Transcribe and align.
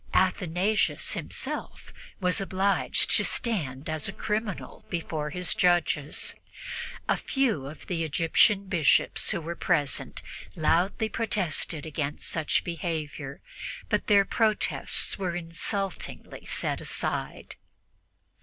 Athanasius 0.15 1.11
himself 1.11 1.93
was 2.19 2.41
obliged 2.41 3.11
to 3.15 3.23
stand 3.23 3.87
as 3.87 4.07
a 4.07 4.11
criminal 4.11 4.83
before 4.89 5.29
his 5.29 5.53
judges. 5.53 6.33
A 7.07 7.15
few 7.17 7.67
of 7.67 7.85
the 7.85 8.03
Egyptian 8.03 8.65
Bishops 8.65 9.29
who 9.29 9.39
were 9.39 9.55
present 9.55 10.23
loudly 10.55 11.07
protested 11.07 11.85
against 11.85 12.27
such 12.27 12.63
behavior, 12.63 13.41
but 13.89 14.07
their 14.07 14.25
protests 14.25 15.19
were 15.19 15.35
insultingly 15.35 16.45
set 16.45 16.81
aside. 16.81 17.55